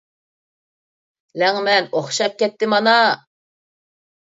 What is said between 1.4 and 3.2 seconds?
لەڭمەن ئوخشاپ كەتتى مانا.